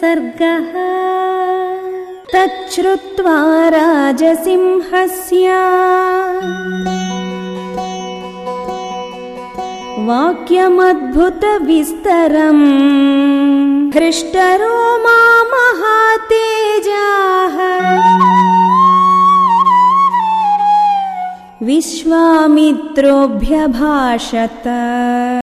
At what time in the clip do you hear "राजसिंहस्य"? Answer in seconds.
3.74-5.48